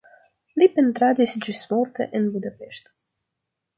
[0.61, 2.95] Li pentradis ĝismorte en Budapeŝto.